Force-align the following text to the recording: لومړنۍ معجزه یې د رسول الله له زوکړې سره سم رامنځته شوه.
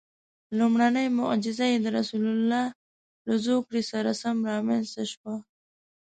لومړنۍ 0.57 1.07
معجزه 1.19 1.65
یې 1.71 1.77
د 1.81 1.87
رسول 1.97 2.23
الله 2.35 2.63
له 3.25 3.33
زوکړې 3.45 3.81
سره 3.91 4.09
سم 4.21 4.37
رامنځته 4.51 5.03
شوه. 5.11 5.35